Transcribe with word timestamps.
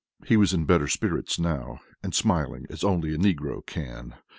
He 0.25 0.35
was 0.35 0.51
in 0.51 0.65
better 0.65 0.87
spirits 0.87 1.37
now, 1.37 1.79
and 2.01 2.11
smiling 2.15 2.65
as 2.71 2.83
only 2.83 3.13
a 3.13 3.19
negro 3.19 3.63
can. 3.63 4.15